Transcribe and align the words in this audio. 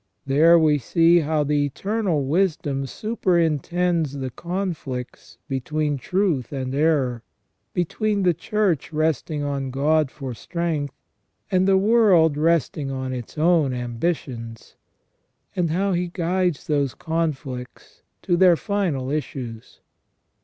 There 0.25 0.57
we 0.57 0.79
see 0.79 1.19
how 1.19 1.43
the 1.43 1.63
Eternal 1.63 2.25
Wisdom 2.25 2.87
superintends 2.87 4.13
the 4.13 4.31
conflicts 4.31 5.37
between 5.47 5.99
truth 5.99 6.51
and 6.51 6.73
error, 6.73 7.21
between 7.75 8.23
the 8.23 8.33
Church 8.33 8.91
resting 8.91 9.43
on 9.43 9.69
God 9.69 10.09
for 10.09 10.33
strength, 10.33 10.95
and 11.51 11.67
the 11.67 11.77
world 11.77 12.35
resting 12.35 12.89
on 12.89 13.13
its 13.13 13.37
own 13.37 13.75
ambitions, 13.75 14.75
and 15.55 15.69
how 15.69 15.93
He 15.93 16.07
guides 16.07 16.65
those 16.65 16.95
conflicts 16.95 18.01
to 18.23 18.35
their 18.35 18.55
final 18.55 19.11
issues. 19.11 19.81